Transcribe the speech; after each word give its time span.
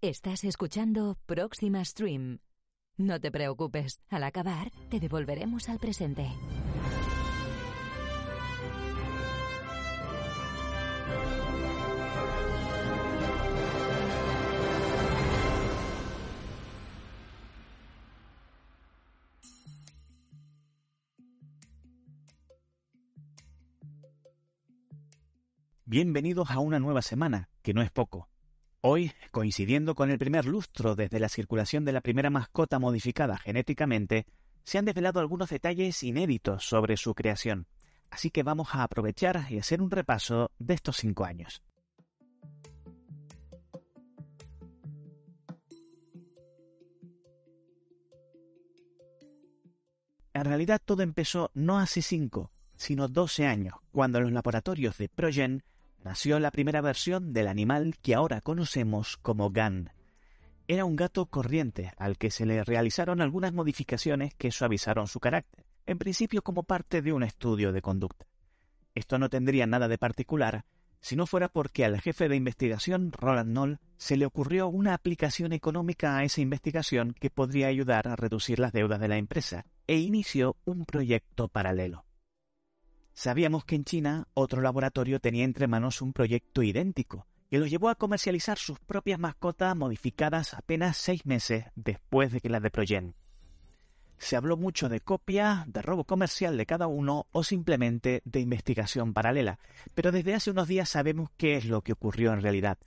Estás 0.00 0.44
escuchando 0.44 1.18
Próxima 1.26 1.84
Stream. 1.84 2.38
No 2.96 3.18
te 3.18 3.32
preocupes, 3.32 4.00
al 4.08 4.22
acabar 4.22 4.70
te 4.90 5.00
devolveremos 5.00 5.68
al 5.68 5.80
presente. 5.80 6.30
Bienvenidos 25.84 26.52
a 26.52 26.60
una 26.60 26.78
nueva 26.78 27.02
semana, 27.02 27.48
que 27.62 27.74
no 27.74 27.82
es 27.82 27.90
poco. 27.90 28.28
Hoy, 28.80 29.10
coincidiendo 29.32 29.96
con 29.96 30.08
el 30.08 30.18
primer 30.18 30.44
lustro 30.44 30.94
desde 30.94 31.18
la 31.18 31.28
circulación 31.28 31.84
de 31.84 31.90
la 31.90 32.00
primera 32.00 32.30
mascota 32.30 32.78
modificada 32.78 33.36
genéticamente, 33.36 34.24
se 34.62 34.78
han 34.78 34.84
desvelado 34.84 35.18
algunos 35.18 35.50
detalles 35.50 36.00
inéditos 36.04 36.64
sobre 36.64 36.96
su 36.96 37.12
creación. 37.12 37.66
Así 38.08 38.30
que 38.30 38.44
vamos 38.44 38.68
a 38.74 38.84
aprovechar 38.84 39.46
y 39.50 39.58
hacer 39.58 39.82
un 39.82 39.90
repaso 39.90 40.52
de 40.60 40.74
estos 40.74 40.96
cinco 40.96 41.24
años. 41.24 41.60
En 50.32 50.44
realidad 50.44 50.80
todo 50.84 51.02
empezó 51.02 51.50
no 51.52 51.80
hace 51.80 52.00
cinco, 52.00 52.52
sino 52.76 53.08
doce 53.08 53.44
años, 53.44 53.74
cuando 53.90 54.20
los 54.20 54.30
laboratorios 54.30 54.96
de 54.98 55.08
Progen 55.08 55.64
nació 56.04 56.38
la 56.38 56.50
primera 56.50 56.80
versión 56.80 57.32
del 57.32 57.48
animal 57.48 57.96
que 58.02 58.14
ahora 58.14 58.40
conocemos 58.40 59.16
como 59.16 59.50
GAN. 59.50 59.92
Era 60.66 60.84
un 60.84 60.96
gato 60.96 61.26
corriente 61.26 61.92
al 61.96 62.18
que 62.18 62.30
se 62.30 62.46
le 62.46 62.62
realizaron 62.64 63.20
algunas 63.20 63.52
modificaciones 63.52 64.34
que 64.34 64.50
suavizaron 64.50 65.06
su 65.06 65.20
carácter, 65.20 65.64
en 65.86 65.98
principio 65.98 66.42
como 66.42 66.62
parte 66.62 67.02
de 67.02 67.12
un 67.12 67.22
estudio 67.22 67.72
de 67.72 67.82
conducta. 67.82 68.26
Esto 68.94 69.18
no 69.18 69.28
tendría 69.28 69.66
nada 69.66 69.88
de 69.88 69.98
particular 69.98 70.64
si 71.00 71.16
no 71.16 71.26
fuera 71.26 71.48
porque 71.48 71.84
al 71.84 72.00
jefe 72.00 72.28
de 72.28 72.36
investigación, 72.36 73.12
Roland 73.12 73.50
Knoll, 73.50 73.78
se 73.96 74.16
le 74.16 74.26
ocurrió 74.26 74.68
una 74.68 74.94
aplicación 74.94 75.52
económica 75.52 76.16
a 76.16 76.24
esa 76.24 76.40
investigación 76.40 77.14
que 77.18 77.30
podría 77.30 77.68
ayudar 77.68 78.08
a 78.08 78.16
reducir 78.16 78.58
las 78.58 78.72
deudas 78.72 79.00
de 79.00 79.08
la 79.08 79.16
empresa, 79.16 79.64
e 79.86 79.98
inició 79.98 80.56
un 80.64 80.84
proyecto 80.84 81.48
paralelo. 81.48 82.04
Sabíamos 83.18 83.64
que 83.64 83.74
en 83.74 83.82
China 83.82 84.28
otro 84.32 84.62
laboratorio 84.62 85.18
tenía 85.18 85.42
entre 85.42 85.66
manos 85.66 86.02
un 86.02 86.12
proyecto 86.12 86.62
idéntico, 86.62 87.26
que 87.50 87.58
los 87.58 87.68
llevó 87.68 87.88
a 87.88 87.96
comercializar 87.96 88.58
sus 88.58 88.78
propias 88.78 89.18
mascotas 89.18 89.74
modificadas 89.74 90.54
apenas 90.54 90.98
seis 90.98 91.26
meses 91.26 91.64
después 91.74 92.30
de 92.30 92.40
que 92.40 92.48
las 92.48 92.62
de 92.62 92.70
Progen. 92.70 93.16
Se 94.18 94.36
habló 94.36 94.56
mucho 94.56 94.88
de 94.88 95.00
copia, 95.00 95.64
de 95.66 95.82
robo 95.82 96.04
comercial 96.04 96.56
de 96.56 96.64
cada 96.64 96.86
uno 96.86 97.26
o 97.32 97.42
simplemente 97.42 98.22
de 98.24 98.38
investigación 98.38 99.12
paralela, 99.12 99.58
pero 99.96 100.12
desde 100.12 100.34
hace 100.34 100.52
unos 100.52 100.68
días 100.68 100.88
sabemos 100.88 101.28
qué 101.36 101.56
es 101.56 101.64
lo 101.64 101.82
que 101.82 101.94
ocurrió 101.94 102.32
en 102.32 102.40
realidad. 102.40 102.78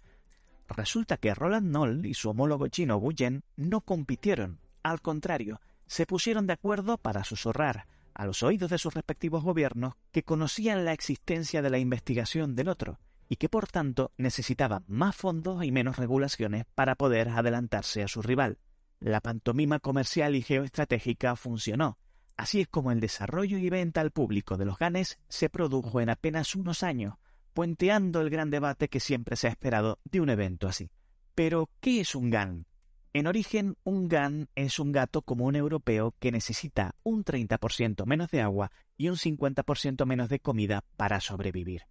Resulta 0.69 1.17
que 1.17 1.35
Roland 1.35 1.67
Knoll 1.67 2.05
y 2.05 2.13
su 2.13 2.29
homólogo 2.29 2.69
chino 2.69 2.95
Wu 2.95 3.11
Yen 3.11 3.43
no 3.57 3.81
compitieron, 3.81 4.61
al 4.81 5.01
contrario, 5.01 5.59
se 5.87 6.05
pusieron 6.05 6.47
de 6.47 6.53
acuerdo 6.53 6.97
para 6.97 7.25
susurrar, 7.25 7.85
a 8.13 8.25
los 8.25 8.43
oídos 8.43 8.69
de 8.69 8.77
sus 8.77 8.93
respectivos 8.93 9.43
gobiernos 9.43 9.93
que 10.11 10.23
conocían 10.23 10.85
la 10.85 10.93
existencia 10.93 11.61
de 11.61 11.69
la 11.69 11.79
investigación 11.79 12.55
del 12.55 12.69
otro 12.69 12.99
y 13.27 13.37
que 13.37 13.47
por 13.47 13.67
tanto 13.67 14.11
necesitaban 14.17 14.83
más 14.87 15.15
fondos 15.15 15.63
y 15.63 15.71
menos 15.71 15.97
regulaciones 15.97 16.65
para 16.75 16.95
poder 16.95 17.29
adelantarse 17.29 18.03
a 18.03 18.07
su 18.07 18.21
rival. 18.21 18.57
La 18.99 19.21
pantomima 19.21 19.79
comercial 19.79 20.35
y 20.35 20.41
geoestratégica 20.41 21.35
funcionó. 21.35 21.97
Así 22.35 22.61
es 22.61 22.67
como 22.67 22.91
el 22.91 22.99
desarrollo 22.99 23.57
y 23.57 23.69
venta 23.69 24.01
al 24.01 24.11
público 24.11 24.57
de 24.57 24.65
los 24.65 24.77
GANES 24.77 25.19
se 25.29 25.49
produjo 25.49 26.01
en 26.01 26.09
apenas 26.09 26.55
unos 26.55 26.83
años, 26.83 27.15
puenteando 27.53 28.21
el 28.21 28.29
gran 28.29 28.49
debate 28.49 28.89
que 28.89 28.99
siempre 28.99 29.35
se 29.35 29.47
ha 29.47 29.51
esperado 29.51 29.99
de 30.03 30.21
un 30.21 30.29
evento 30.29 30.67
así. 30.67 30.91
Pero, 31.33 31.69
¿qué 31.79 32.01
es 32.01 32.15
un 32.15 32.29
GAN? 32.29 32.65
En 33.13 33.27
origen, 33.27 33.75
un 33.83 34.07
GAN 34.07 34.47
es 34.55 34.79
un 34.79 34.93
gato 34.93 35.21
común 35.21 35.57
europeo 35.57 36.15
que 36.19 36.31
necesita 36.31 36.95
un 37.03 37.25
30% 37.25 38.05
menos 38.05 38.31
de 38.31 38.39
agua 38.39 38.71
y 38.95 39.09
un 39.09 39.17
50% 39.17 40.05
menos 40.05 40.29
de 40.29 40.39
comida 40.39 40.85
para 40.95 41.19
sobrevivir. 41.19 41.81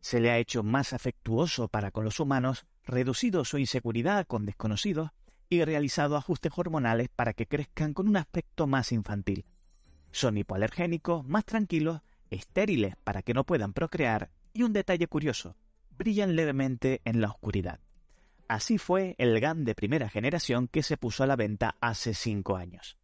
Se 0.00 0.20
le 0.20 0.30
ha 0.30 0.38
hecho 0.38 0.62
más 0.62 0.94
afectuoso 0.94 1.68
para 1.68 1.90
con 1.90 2.04
los 2.04 2.18
humanos, 2.18 2.64
reducido 2.82 3.44
su 3.44 3.58
inseguridad 3.58 4.26
con 4.26 4.46
desconocidos 4.46 5.10
y 5.50 5.62
realizado 5.62 6.16
ajustes 6.16 6.52
hormonales 6.56 7.10
para 7.14 7.34
que 7.34 7.46
crezcan 7.46 7.92
con 7.92 8.08
un 8.08 8.16
aspecto 8.16 8.66
más 8.66 8.90
infantil. 8.90 9.44
Son 10.12 10.38
hipoalergénicos, 10.38 11.26
más 11.26 11.44
tranquilos, 11.44 12.00
estériles 12.30 12.96
para 13.04 13.20
que 13.20 13.34
no 13.34 13.44
puedan 13.44 13.74
procrear 13.74 14.30
y 14.54 14.62
un 14.62 14.72
detalle 14.72 15.08
curioso, 15.08 15.56
brillan 15.90 16.36
levemente 16.36 17.02
en 17.04 17.20
la 17.20 17.28
oscuridad. 17.28 17.80
Así 18.48 18.78
fue 18.78 19.14
el 19.18 19.40
GAN 19.40 19.64
de 19.64 19.74
primera 19.74 20.08
generación 20.08 20.68
que 20.68 20.82
se 20.82 20.96
puso 20.96 21.24
a 21.24 21.26
la 21.26 21.36
venta 21.36 21.76
hace 21.80 22.14
cinco 22.14 22.56
años. 22.56 22.98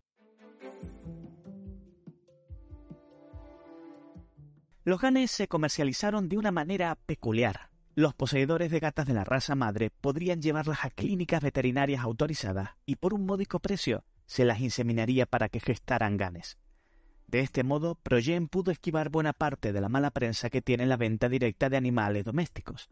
Los 4.85 5.01
GANes 5.01 5.31
se 5.31 5.47
comercializaron 5.47 6.29
de 6.29 6.39
una 6.39 6.51
manera 6.51 6.95
peculiar. 6.95 7.71
Los 7.95 8.15
poseedores 8.15 8.71
de 8.71 8.81
gatas 8.81 9.07
de 9.07 9.15
la 9.15 9.25
raza 9.25 9.55
madre 9.55 9.91
podrían 9.91 10.41
llevarlas 10.41 10.85
a 10.85 10.91
clínicas 10.91 11.43
veterinarias 11.43 12.03
autorizadas 12.03 12.71
y 12.87 12.97
por 12.97 13.13
un 13.13 13.27
módico 13.27 13.61
precio 13.61 14.05
se 14.27 14.45
las 14.45 14.61
inseminaría 14.61 15.27
para 15.27 15.49
que 15.49 15.61
gestaran 15.61 16.17
ganes. 16.17 16.57
De 17.27 17.41
este 17.41 17.63
modo, 17.63 17.95
Progen 17.95 18.49
pudo 18.49 18.73
esquivar 18.73 19.09
buena 19.09 19.33
parte 19.33 19.73
de 19.73 19.81
la 19.81 19.89
mala 19.89 20.11
prensa 20.11 20.51
que 20.51 20.63
tiene 20.63 20.87
la 20.87 20.97
venta 20.97 21.29
directa 21.29 21.69
de 21.69 21.77
animales 21.77 22.25
domésticos. 22.25 22.89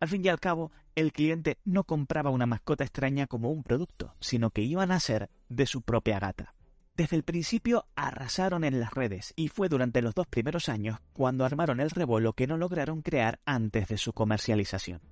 Al 0.00 0.08
fin 0.08 0.24
y 0.24 0.28
al 0.28 0.40
cabo, 0.40 0.72
el 0.94 1.12
cliente 1.12 1.58
no 1.66 1.84
compraba 1.84 2.30
una 2.30 2.46
mascota 2.46 2.84
extraña 2.84 3.26
como 3.26 3.50
un 3.50 3.62
producto, 3.62 4.14
sino 4.18 4.50
que 4.50 4.62
iban 4.62 4.90
a 4.92 4.98
ser 4.98 5.28
de 5.50 5.66
su 5.66 5.82
propia 5.82 6.18
gata. 6.18 6.54
Desde 6.96 7.16
el 7.16 7.22
principio 7.22 7.86
arrasaron 7.94 8.64
en 8.64 8.80
las 8.80 8.94
redes 8.94 9.34
y 9.36 9.48
fue 9.48 9.68
durante 9.68 10.00
los 10.00 10.14
dos 10.14 10.26
primeros 10.26 10.70
años 10.70 10.98
cuando 11.12 11.44
armaron 11.44 11.80
el 11.80 11.90
revuelo 11.90 12.32
que 12.32 12.46
no 12.46 12.56
lograron 12.56 13.02
crear 13.02 13.40
antes 13.44 13.88
de 13.88 13.98
su 13.98 14.14
comercialización. 14.14 15.02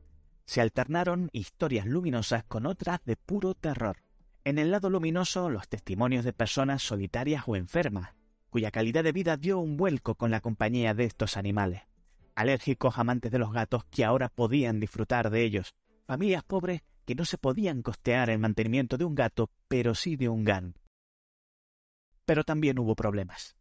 Se 0.47 0.63
alternaron 0.63 1.29
historias 1.33 1.85
luminosas 1.85 2.45
con 2.45 2.65
otras 2.65 3.01
de 3.05 3.17
puro 3.17 3.55
terror. 3.55 3.99
En 4.45 4.59
el 4.59 4.71
lado 4.71 4.89
luminoso, 4.89 5.51
los 5.51 5.69
testimonios 5.69 6.25
de 6.25 6.33
personas 6.33 6.83
solitarias 6.83 7.45
o 7.47 7.57
enfermas, 7.57 8.15
cuya 8.49 8.71
calidad 8.71 9.05
de 9.05 9.13
vida 9.13 9.37
dio 9.37 9.59
un 9.59 9.77
vuelco 9.77 10.15
con 10.15 10.31
la 10.31 10.41
compañía 10.41 10.95
de 10.95 11.05
estos 11.05 11.37
animales 11.37 11.88
alérgicos 12.39 12.99
amantes 12.99 13.33
de 13.33 13.41
los 13.41 13.53
gatos 13.53 13.85
que 13.91 14.05
ahora 14.05 14.29
podían 14.29 14.79
disfrutar 14.79 15.29
de 15.29 15.43
ellos, 15.43 15.75
familias 16.07 16.45
pobres 16.45 16.83
que 17.05 17.17
no 17.17 17.25
se 17.25 17.37
podían 17.37 17.83
costear 17.83 18.31
el 18.31 18.39
mantenimiento 18.39 18.97
de 18.97 19.05
un 19.05 19.17
gato, 19.17 19.51
pero 19.67 19.97
sí 19.97 20.15
de 20.15 20.29
un 20.29 20.45
GAN. 20.45 20.75
Pero 22.25 22.45
también 22.45 22.79
hubo 22.79 22.95
problemas. 22.95 23.57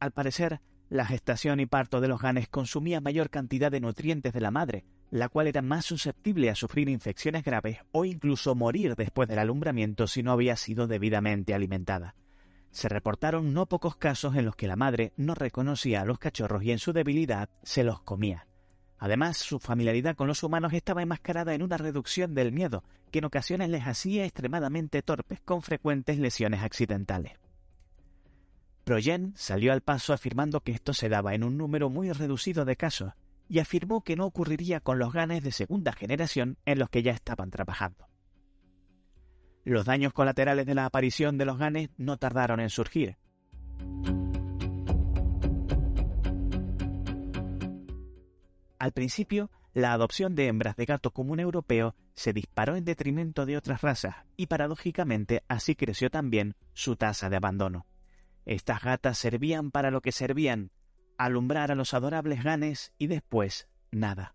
Al 0.00 0.12
parecer, 0.12 0.62
la 0.88 1.04
gestación 1.04 1.60
y 1.60 1.66
parto 1.66 2.00
de 2.00 2.08
los 2.08 2.22
ganes 2.22 2.48
consumía 2.48 3.02
mayor 3.02 3.28
cantidad 3.28 3.70
de 3.70 3.80
nutrientes 3.80 4.32
de 4.32 4.40
la 4.40 4.50
madre, 4.50 4.86
la 5.10 5.28
cual 5.28 5.48
era 5.48 5.60
más 5.60 5.84
susceptible 5.84 6.48
a 6.48 6.54
sufrir 6.54 6.88
infecciones 6.88 7.44
graves 7.44 7.80
o 7.92 8.06
incluso 8.06 8.54
morir 8.54 8.96
después 8.96 9.28
del 9.28 9.40
alumbramiento 9.40 10.06
si 10.06 10.22
no 10.22 10.32
había 10.32 10.56
sido 10.56 10.86
debidamente 10.86 11.52
alimentada. 11.52 12.14
Se 12.72 12.88
reportaron 12.88 13.52
no 13.52 13.66
pocos 13.66 13.96
casos 13.96 14.34
en 14.34 14.46
los 14.46 14.56
que 14.56 14.66
la 14.66 14.76
madre 14.76 15.12
no 15.16 15.34
reconocía 15.34 16.00
a 16.00 16.04
los 16.06 16.18
cachorros 16.18 16.64
y 16.64 16.72
en 16.72 16.78
su 16.78 16.92
debilidad 16.92 17.50
se 17.62 17.84
los 17.84 18.00
comía. 18.00 18.46
Además, 18.98 19.36
su 19.36 19.58
familiaridad 19.58 20.16
con 20.16 20.26
los 20.26 20.42
humanos 20.42 20.72
estaba 20.72 21.02
enmascarada 21.02 21.54
en 21.54 21.62
una 21.62 21.76
reducción 21.76 22.34
del 22.34 22.50
miedo, 22.50 22.82
que 23.10 23.18
en 23.18 23.26
ocasiones 23.26 23.68
les 23.68 23.86
hacía 23.86 24.24
extremadamente 24.24 25.02
torpes 25.02 25.40
con 25.40 25.60
frecuentes 25.60 26.18
lesiones 26.18 26.62
accidentales. 26.62 27.32
Progen 28.84 29.34
salió 29.36 29.72
al 29.72 29.82
paso 29.82 30.12
afirmando 30.12 30.60
que 30.60 30.72
esto 30.72 30.94
se 30.94 31.08
daba 31.08 31.34
en 31.34 31.44
un 31.44 31.58
número 31.58 31.90
muy 31.90 32.10
reducido 32.10 32.64
de 32.64 32.76
casos, 32.76 33.12
y 33.48 33.58
afirmó 33.58 34.02
que 34.02 34.16
no 34.16 34.24
ocurriría 34.24 34.80
con 34.80 34.98
los 34.98 35.12
ganes 35.12 35.42
de 35.42 35.52
segunda 35.52 35.92
generación 35.92 36.56
en 36.64 36.78
los 36.78 36.88
que 36.88 37.02
ya 37.02 37.12
estaban 37.12 37.50
trabajando. 37.50 38.11
Los 39.64 39.84
daños 39.84 40.12
colaterales 40.12 40.66
de 40.66 40.74
la 40.74 40.86
aparición 40.86 41.38
de 41.38 41.44
los 41.44 41.58
ganes 41.58 41.90
no 41.96 42.16
tardaron 42.16 42.60
en 42.60 42.70
surgir. 42.70 43.16
Al 48.78 48.92
principio, 48.92 49.50
la 49.74 49.92
adopción 49.92 50.34
de 50.34 50.48
hembras 50.48 50.74
de 50.74 50.84
gato 50.84 51.12
común 51.12 51.38
europeo 51.38 51.94
se 52.14 52.32
disparó 52.32 52.74
en 52.74 52.84
detrimento 52.84 53.46
de 53.46 53.56
otras 53.56 53.80
razas 53.80 54.16
y 54.36 54.46
paradójicamente 54.46 55.44
así 55.46 55.76
creció 55.76 56.10
también 56.10 56.56
su 56.74 56.96
tasa 56.96 57.30
de 57.30 57.36
abandono. 57.36 57.86
Estas 58.44 58.82
gatas 58.82 59.18
servían 59.18 59.70
para 59.70 59.92
lo 59.92 60.00
que 60.00 60.10
servían, 60.10 60.72
alumbrar 61.16 61.70
a 61.70 61.76
los 61.76 61.94
adorables 61.94 62.42
ganes 62.42 62.92
y 62.98 63.06
después 63.06 63.68
nada. 63.92 64.34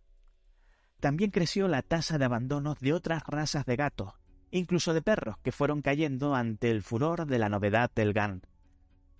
También 1.01 1.29
creció 1.29 1.67
la 1.67 1.81
tasa 1.81 2.17
de 2.17 2.25
abandono 2.25 2.75
de 2.79 2.93
otras 2.93 3.23
razas 3.27 3.65
de 3.65 3.75
gatos, 3.75 4.13
incluso 4.51 4.93
de 4.93 5.01
perros 5.01 5.37
que 5.39 5.51
fueron 5.51 5.81
cayendo 5.81 6.35
ante 6.35 6.71
el 6.71 6.81
furor 6.81 7.25
de 7.25 7.39
la 7.39 7.49
novedad 7.49 7.91
del 7.93 8.13
GAN. 8.13 8.41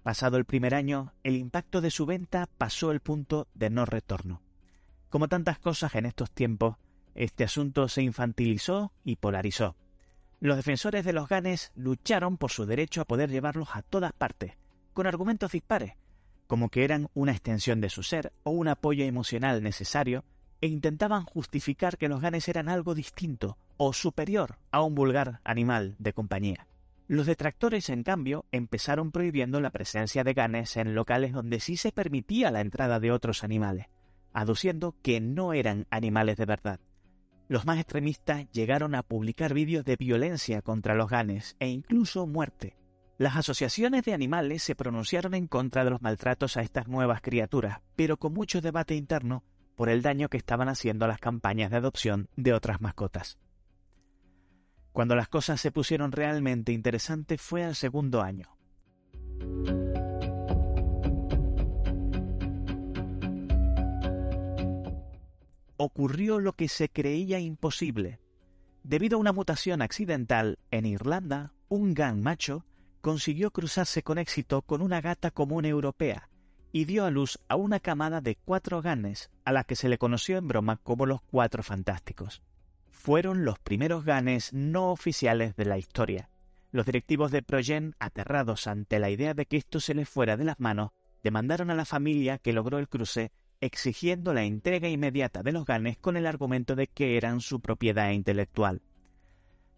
Pasado 0.04 0.38
el 0.38 0.46
primer 0.46 0.74
año, 0.74 1.14
el 1.24 1.36
impacto 1.36 1.82
de 1.82 1.92
su 1.92 2.06
venta 2.06 2.48
pasó 2.58 2.92
el 2.92 3.02
punto 3.02 3.48
de 3.54 3.70
no 3.70 3.86
retorno. 3.86 4.42
Como 5.10 5.28
tantas 5.28 5.60
cosas 5.60 5.96
en 5.96 6.06
estos 6.06 6.32
tiempos, 6.32 6.78
este 7.16 7.44
asunto 7.44 7.88
se 7.88 8.04
infantilizó 8.04 8.92
y 9.04 9.18
polarizó. 9.18 9.76
Los 10.40 10.56
defensores 10.56 11.04
de 11.04 11.14
los 11.14 11.28
ganes 11.28 11.72
lucharon 11.76 12.38
por 12.38 12.52
su 12.52 12.66
derecho 12.66 13.02
a 13.02 13.06
poder 13.06 13.30
llevarlos 13.30 13.70
a 13.74 13.82
todas 13.82 14.14
partes, 14.14 14.54
con 14.94 15.08
argumentos 15.08 15.52
dispares, 15.52 15.96
como 16.46 16.70
que 16.70 16.84
eran 16.84 17.10
una 17.14 17.32
extensión 17.32 17.82
de 17.82 17.90
su 17.90 18.04
ser 18.04 18.32
o 18.44 18.52
un 18.52 18.68
apoyo 18.68 19.04
emocional 19.04 19.62
necesario, 19.64 20.24
e 20.62 20.68
intentaban 20.68 21.26
justificar 21.26 21.98
que 21.98 22.08
los 22.08 22.22
ganes 22.22 22.48
eran 22.48 22.70
algo 22.70 22.96
distinto 22.96 23.58
o 23.78 23.94
superior 23.94 24.58
a 24.72 24.82
un 24.82 24.96
vulgar 24.96 25.40
animal 25.44 25.96
de 26.00 26.14
compañía. 26.14 26.68
Los 27.08 27.26
detractores, 27.26 27.90
en 27.90 28.04
cambio, 28.04 28.46
empezaron 28.52 29.12
prohibiendo 29.12 29.62
la 29.62 29.70
presencia 29.70 30.26
de 30.26 30.34
ganes 30.34 30.76
en 30.76 30.94
locales 30.94 31.32
donde 31.32 31.62
sí 31.62 31.78
se 31.78 31.94
permitía 31.94 32.52
la 32.52 32.60
entrada 32.60 33.00
de 33.00 33.12
otros 33.12 33.46
animales, 33.46 33.88
aduciendo 34.34 34.96
que 35.02 35.22
no 35.22 35.54
eran 35.54 35.88
animales 35.90 36.36
de 36.36 36.46
verdad. 36.46 36.80
Los 37.48 37.66
más 37.66 37.80
extremistas 37.80 38.52
llegaron 38.52 38.94
a 38.94 39.04
publicar 39.04 39.54
vídeos 39.54 39.86
de 39.86 39.96
violencia 39.96 40.62
contra 40.62 40.96
los 40.96 41.10
ganes 41.10 41.56
e 41.60 41.70
incluso 41.70 42.28
muerte. 42.28 42.76
Las 43.18 43.38
asociaciones 43.38 44.04
de 44.04 44.14
animales 44.14 44.62
se 44.62 44.76
pronunciaron 44.76 45.34
en 45.34 45.48
contra 45.48 45.86
de 45.86 45.92
los 45.92 46.02
maltratos 46.02 46.58
a 46.58 46.62
estas 46.62 46.90
nuevas 46.90 47.22
criaturas, 47.22 47.80
pero 47.96 48.18
con 48.18 48.34
mucho 48.34 48.60
debate 48.60 48.96
interno 48.96 49.44
por 49.78 49.88
el 49.88 50.02
daño 50.02 50.28
que 50.28 50.38
estaban 50.38 50.68
haciendo 50.68 51.06
a 51.06 51.08
las 51.08 51.20
campañas 51.20 51.72
de 51.72 51.78
adopción 51.78 52.28
de 52.36 52.54
otras 52.54 52.82
mascotas. 52.82 53.38
Cuando 54.98 55.16
las 55.16 55.28
cosas 55.28 55.62
se 55.62 55.72
pusieron 55.72 56.12
realmente 56.12 56.72
interesantes 56.72 57.40
fue 57.40 57.64
al 57.64 57.76
segundo 57.76 58.24
año. 58.24 58.58
ocurrió 65.80 66.40
lo 66.40 66.54
que 66.54 66.68
se 66.68 66.90
creía 66.90 67.38
imposible. 67.38 68.20
Debido 68.82 69.18
a 69.18 69.20
una 69.20 69.34
mutación 69.34 69.84
accidental 69.84 70.58
en 70.72 70.88
Irlanda, 70.88 71.54
un 71.70 71.94
gan 71.94 72.24
macho 72.24 72.66
consiguió 73.02 73.52
cruzarse 73.52 74.02
con 74.02 74.18
éxito 74.18 74.64
con 74.64 74.82
una 74.82 75.00
gata 75.00 75.30
común 75.30 75.66
europea 75.66 76.28
y 76.72 76.86
dio 76.86 77.06
a 77.06 77.12
luz 77.12 77.38
a 77.50 77.56
una 77.56 77.80
camada 77.80 78.20
de 78.20 78.36
cuatro 78.36 78.82
ganes 78.82 79.30
a 79.46 79.52
la 79.52 79.64
que 79.64 79.76
se 79.76 79.90
le 79.90 80.00
conoció 80.00 80.40
en 80.40 80.48
broma 80.48 80.78
como 80.78 81.06
los 81.06 81.22
Cuatro 81.22 81.62
Fantásticos. 81.62 82.42
Fueron 82.98 83.46
los 83.46 83.58
primeros 83.58 84.04
ganes 84.04 84.52
no 84.52 84.92
oficiales 84.92 85.56
de 85.56 85.64
la 85.64 85.78
historia. 85.78 86.30
Los 86.72 86.86
directivos 86.86 87.32
de 87.32 87.42
Progen, 87.42 87.96
aterrados 88.00 88.68
ante 88.68 89.00
la 89.00 89.10
idea 89.10 89.34
de 89.34 89.46
que 89.46 89.56
esto 89.56 89.80
se 89.80 89.94
les 89.94 90.10
fuera 90.10 90.36
de 90.36 90.44
las 90.44 90.60
manos, 90.60 90.90
demandaron 91.24 91.70
a 91.70 91.76
la 91.76 91.86
familia 91.86 92.38
que 92.38 92.52
logró 92.52 92.80
el 92.80 92.90
cruce 92.90 93.32
exigiendo 93.62 94.34
la 94.34 94.44
entrega 94.44 94.90
inmediata 94.90 95.42
de 95.42 95.54
los 95.54 95.66
ganes 95.66 95.98
con 95.98 96.18
el 96.18 96.26
argumento 96.26 96.76
de 96.76 96.88
que 96.88 97.16
eran 97.16 97.40
su 97.40 97.62
propiedad 97.62 98.12
intelectual. 98.12 98.82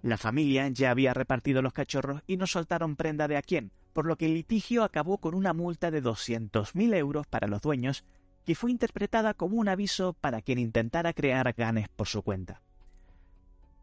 La 0.01 0.17
familia 0.17 0.67
ya 0.69 0.89
había 0.89 1.13
repartido 1.13 1.61
los 1.61 1.73
cachorros 1.73 2.23
y 2.25 2.37
no 2.37 2.47
soltaron 2.47 2.95
prenda 2.95 3.27
de 3.27 3.37
a 3.37 3.43
quién, 3.43 3.71
por 3.93 4.07
lo 4.07 4.15
que 4.15 4.25
el 4.25 4.33
litigio 4.33 4.83
acabó 4.83 5.19
con 5.19 5.35
una 5.35 5.53
multa 5.53 5.91
de 5.91 6.01
200.000 6.01 6.95
euros 6.95 7.27
para 7.27 7.47
los 7.47 7.61
dueños, 7.61 8.05
que 8.43 8.55
fue 8.55 8.71
interpretada 8.71 9.35
como 9.35 9.57
un 9.57 9.67
aviso 9.67 10.13
para 10.13 10.41
quien 10.41 10.57
intentara 10.57 11.13
crear 11.13 11.53
ganes 11.53 11.89
por 11.89 12.07
su 12.07 12.23
cuenta. 12.23 12.61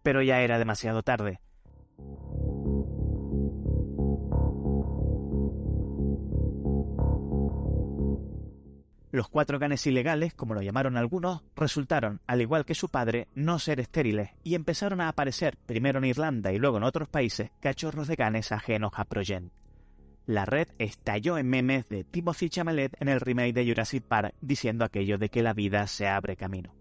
Pero 0.07 0.23
ya 0.23 0.41
era 0.41 0.57
demasiado 0.57 1.03
tarde. 1.03 1.41
Los 9.11 9.29
cuatro 9.29 9.59
ganes 9.59 9.85
ilegales, 9.89 10.33
como 10.33 10.55
lo 10.55 10.63
llamaron 10.63 10.97
algunos, 10.97 11.43
resultaron, 11.57 12.21
al 12.29 12.41
igual 12.41 12.65
que 12.65 12.77
su 12.77 12.89
padre, 12.89 13.27
no 13.35 13.59
ser 13.59 13.81
estériles 13.81 14.31
y 14.45 14.55
empezaron 14.55 15.01
a 15.01 15.09
aparecer, 15.09 15.57
primero 15.67 15.99
en 15.99 16.05
Irlanda 16.05 16.53
y 16.53 16.59
luego 16.59 16.77
en 16.77 16.85
otros 16.85 17.09
países, 17.09 17.51
cachorros 17.59 18.07
de 18.07 18.15
ganes 18.15 18.53
ajenos 18.53 18.93
a 18.95 19.07
Progen. 19.07 19.51
La 20.25 20.45
red 20.45 20.69
estalló 20.79 21.37
en 21.37 21.49
memes 21.49 21.89
de 21.89 22.05
Timothy 22.05 22.49
Chalamet 22.49 22.97
en 23.03 23.09
el 23.09 23.19
remake 23.19 23.55
de 23.55 23.67
Jurassic 23.67 24.05
Park 24.05 24.37
diciendo 24.41 24.85
aquello 24.85 25.19
de 25.19 25.31
que 25.31 25.43
la 25.43 25.53
vida 25.53 25.85
se 25.89 26.07
abre 26.07 26.37
camino. 26.37 26.76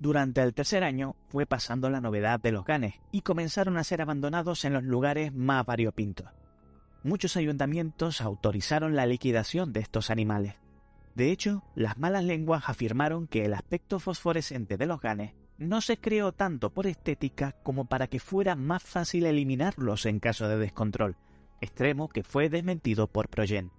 Durante 0.00 0.42
el 0.42 0.54
tercer 0.54 0.82
año 0.82 1.14
fue 1.28 1.46
pasando 1.46 1.88
la 1.90 2.00
novedad 2.00 2.40
de 2.40 2.50
los 2.50 2.64
ganes 2.64 2.94
y 3.12 3.20
comenzaron 3.20 3.76
a 3.76 3.84
ser 3.84 4.02
abandonados 4.02 4.64
en 4.64 4.72
los 4.72 4.82
lugares 4.82 5.32
más 5.32 5.64
variopintos. 5.64 6.26
Muchos 7.04 7.36
ayuntamientos 7.36 8.20
autorizaron 8.20 8.96
la 8.96 9.06
liquidación 9.06 9.72
de 9.72 9.80
estos 9.80 10.10
animales 10.10 10.56
de 11.14 11.32
hecho, 11.32 11.64
las 11.74 11.98
malas 11.98 12.24
lenguas 12.24 12.64
afirmaron 12.66 13.26
que 13.26 13.44
el 13.44 13.54
aspecto 13.54 13.98
fosforescente 13.98 14.76
de 14.76 14.86
los 14.86 15.00
ganes 15.00 15.34
no 15.58 15.80
se 15.80 15.98
creó 15.98 16.32
tanto 16.32 16.70
por 16.70 16.86
estética 16.86 17.52
como 17.62 17.84
para 17.84 18.06
que 18.06 18.20
fuera 18.20 18.54
más 18.54 18.82
fácil 18.82 19.26
eliminarlos 19.26 20.06
en 20.06 20.20
caso 20.20 20.48
de 20.48 20.56
descontrol, 20.56 21.16
extremo 21.60 22.08
que 22.08 22.22
fue 22.22 22.48
desmentido 22.48 23.08
por 23.08 23.28
Progen. 23.28 23.70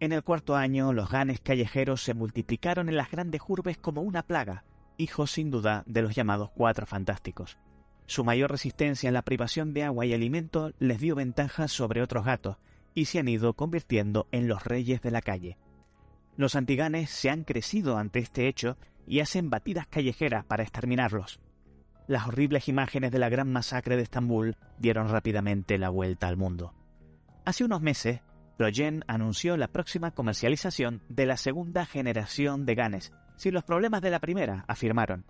En 0.00 0.12
el 0.12 0.24
cuarto 0.24 0.56
año, 0.56 0.92
los 0.92 1.10
ganes 1.10 1.40
callejeros 1.40 2.02
se 2.02 2.14
multiplicaron 2.14 2.88
en 2.88 2.96
las 2.96 3.10
grandes 3.10 3.42
urbes 3.46 3.76
como 3.76 4.00
una 4.00 4.22
plaga, 4.22 4.64
hijos 5.00 5.32
sin 5.32 5.50
duda 5.50 5.82
de 5.86 6.02
los 6.02 6.14
llamados 6.14 6.50
cuatro 6.54 6.86
fantásticos. 6.86 7.58
Su 8.06 8.24
mayor 8.24 8.50
resistencia 8.50 9.08
en 9.08 9.14
la 9.14 9.22
privación 9.22 9.72
de 9.72 9.84
agua 9.84 10.04
y 10.06 10.12
alimento 10.12 10.72
les 10.78 11.00
dio 11.00 11.14
ventaja 11.14 11.68
sobre 11.68 12.02
otros 12.02 12.24
gatos, 12.24 12.56
y 12.94 13.04
se 13.04 13.20
han 13.20 13.28
ido 13.28 13.54
convirtiendo 13.54 14.26
en 14.32 14.48
los 14.48 14.64
reyes 14.64 15.00
de 15.00 15.10
la 15.10 15.22
calle. 15.22 15.58
Los 16.36 16.56
antiganes 16.56 17.10
se 17.10 17.30
han 17.30 17.44
crecido 17.44 17.98
ante 17.98 18.18
este 18.18 18.48
hecho 18.48 18.76
y 19.06 19.20
hacen 19.20 19.50
batidas 19.50 19.86
callejeras 19.86 20.44
para 20.44 20.62
exterminarlos. 20.62 21.40
Las 22.06 22.26
horribles 22.26 22.68
imágenes 22.68 23.12
de 23.12 23.18
la 23.18 23.28
gran 23.28 23.52
masacre 23.52 23.96
de 23.96 24.02
Estambul 24.02 24.56
dieron 24.78 25.08
rápidamente 25.08 25.78
la 25.78 25.90
vuelta 25.90 26.26
al 26.28 26.36
mundo. 26.36 26.74
Hace 27.44 27.64
unos 27.64 27.80
meses, 27.80 28.20
Progen 28.56 29.04
anunció 29.06 29.56
la 29.56 29.68
próxima 29.68 30.10
comercialización 30.10 31.02
de 31.08 31.26
la 31.26 31.36
segunda 31.36 31.86
generación 31.86 32.66
de 32.66 32.74
ganes, 32.74 33.12
sin 33.40 33.54
los 33.54 33.64
problemas 33.64 34.02
de 34.02 34.10
la 34.10 34.18
primera, 34.18 34.66
afirmaron. 34.68 35.24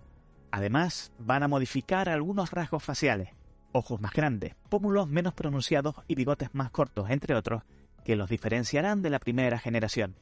Además, 0.50 1.12
van 1.20 1.44
a 1.44 1.48
modificar 1.48 2.08
algunos 2.08 2.50
rasgos 2.50 2.82
faciales, 2.82 3.28
ojos 3.70 4.00
más 4.00 4.12
grandes, 4.12 4.56
pómulos 4.68 5.06
menos 5.06 5.32
pronunciados 5.32 5.94
y 6.08 6.16
bigotes 6.16 6.48
más 6.52 6.72
cortos, 6.72 7.08
entre 7.08 7.36
otros, 7.36 7.62
que 8.04 8.16
los 8.16 8.28
diferenciarán 8.28 9.00
de 9.02 9.10
la 9.10 9.20
primera 9.20 9.60
generación, 9.60 10.16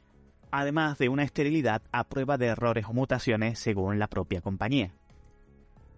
además 0.51 0.99
de 0.99 1.09
una 1.09 1.23
esterilidad 1.23 1.81
a 1.91 2.05
prueba 2.05 2.37
de 2.37 2.49
errores 2.49 2.85
o 2.85 2.93
mutaciones 2.93 3.59
según 3.59 3.99
la 3.99 4.09
propia 4.09 4.43
compañía. 4.43 4.93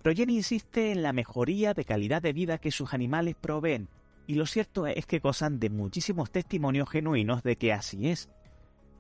Progen 0.04 0.30
insiste 0.30 0.92
en 0.92 1.02
la 1.02 1.12
mejoría 1.12 1.75
de 1.75 1.85
calidad 1.85 2.23
de 2.23 2.32
vida 2.32 2.59
que 2.59 2.70
sus 2.70 2.94
animales 2.94 3.35
proveen, 3.35 3.88
y 4.28 4.35
lo 4.35 4.47
cierto 4.47 4.87
es 4.87 5.06
que 5.06 5.18
gozan 5.18 5.59
de 5.59 5.70
muchísimos 5.70 6.30
testimonios 6.30 6.88
genuinos 6.88 7.42
de 7.42 7.56
que 7.56 7.73
así 7.73 8.09
es. 8.09 8.30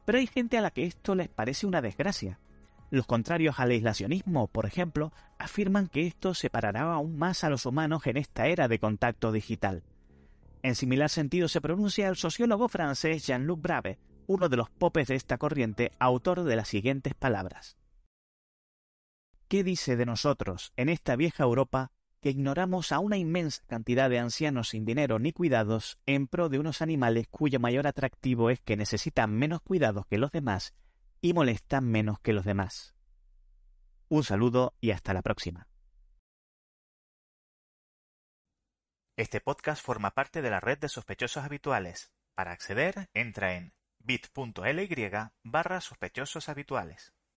Pero 0.04 0.18
hay 0.18 0.26
gente 0.26 0.58
a 0.58 0.60
la 0.60 0.72
que 0.72 0.86
esto 0.86 1.14
les 1.14 1.28
parece 1.28 1.68
una 1.68 1.80
desgracia. 1.80 2.40
Los 2.90 3.06
contrarios 3.06 3.60
al 3.60 3.70
aislacionismo, 3.70 4.48
por 4.48 4.66
ejemplo, 4.66 5.12
afirman 5.38 5.86
que 5.86 6.08
esto 6.08 6.34
separará 6.34 6.92
aún 6.92 7.16
más 7.16 7.44
a 7.44 7.48
los 7.48 7.64
humanos 7.64 8.04
en 8.06 8.16
esta 8.16 8.48
era 8.48 8.66
de 8.66 8.80
contacto 8.80 9.30
digital. 9.30 9.84
En 10.62 10.74
similar 10.74 11.08
sentido 11.08 11.46
se 11.48 11.60
pronuncia 11.60 12.08
el 12.08 12.16
sociólogo 12.16 12.68
francés 12.68 13.26
Jean-Luc 13.26 13.62
Brave, 13.62 13.98
uno 14.26 14.48
de 14.48 14.56
los 14.56 14.70
popes 14.70 15.06
de 15.06 15.14
esta 15.14 15.38
corriente, 15.38 15.92
autor 16.00 16.42
de 16.42 16.56
las 16.56 16.68
siguientes 16.68 17.14
palabras. 17.14 17.76
¿Qué 19.46 19.62
dice 19.62 19.96
de 19.96 20.06
nosotros, 20.06 20.72
en 20.76 20.88
esta 20.88 21.14
vieja 21.14 21.44
Europa, 21.44 21.92
que 22.20 22.30
ignoramos 22.30 22.92
a 22.92 22.98
una 22.98 23.16
inmensa 23.16 23.62
cantidad 23.66 24.10
de 24.10 24.18
ancianos 24.18 24.70
sin 24.70 24.84
dinero 24.84 25.18
ni 25.18 25.32
cuidados 25.32 25.98
en 26.06 26.26
pro 26.26 26.48
de 26.48 26.58
unos 26.58 26.82
animales 26.82 27.28
cuyo 27.28 27.60
mayor 27.60 27.86
atractivo 27.86 28.50
es 28.50 28.60
que 28.60 28.76
necesitan 28.76 29.32
menos 29.32 29.62
cuidados 29.62 30.06
que 30.06 30.18
los 30.18 30.30
demás 30.30 30.74
y 31.20 31.32
molestan 31.32 31.84
menos 31.84 32.20
que 32.20 32.32
los 32.32 32.44
demás? 32.44 32.94
Un 34.08 34.24
saludo 34.24 34.74
y 34.80 34.90
hasta 34.90 35.14
la 35.14 35.22
próxima. 35.22 35.68
Este 39.16 39.40
podcast 39.40 39.84
forma 39.84 40.12
parte 40.12 40.40
de 40.40 40.50
la 40.50 40.60
red 40.60 40.78
de 40.78 40.88
sospechosos 40.88 41.44
habituales. 41.44 42.10
Para 42.34 42.52
acceder, 42.52 43.10
entra 43.12 43.56
en 43.56 43.74
bit.ly 43.98 45.10
barra 45.42 45.80
sospechosos 45.80 46.48
habituales. 46.48 47.12